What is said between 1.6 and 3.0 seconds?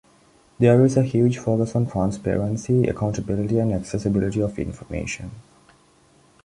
on transparency,